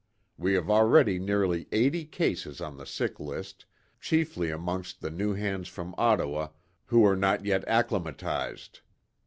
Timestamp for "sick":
2.87-3.19